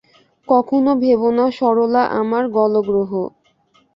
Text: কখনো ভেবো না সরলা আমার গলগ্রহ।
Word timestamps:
কখনো 0.47 0.91
ভেবো 1.01 1.29
না 1.37 1.45
সরলা 1.57 2.03
আমার 2.19 2.43
গলগ্রহ। 2.55 3.11